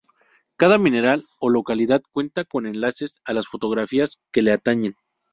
[0.57, 4.95] Cada mineral o localidad cuenta con enlaces a las fotografías que le atañen.